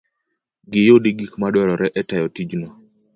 giyudi 0.71 1.09
gik 1.17 1.33
madwarore 1.41 1.87
e 1.99 2.01
tayo 2.09 2.27
tijno. 2.35 2.67